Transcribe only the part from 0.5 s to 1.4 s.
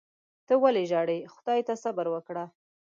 ولي ژاړې.